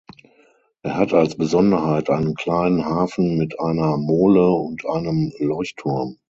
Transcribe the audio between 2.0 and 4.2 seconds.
einen kleinen Hafen mit einer